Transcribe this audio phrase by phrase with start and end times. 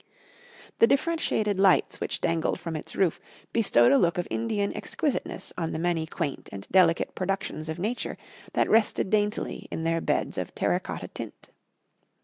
[0.79, 3.19] The different shaded lights which dangled from its roof
[3.53, 8.17] bestowed a look of Indian exquisiteness on the many quaint and delicate productions of nature
[8.53, 11.51] that rested daintily in their beds of terra cotta tint.